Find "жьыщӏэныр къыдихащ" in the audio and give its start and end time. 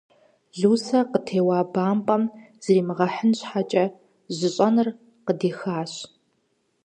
4.37-5.93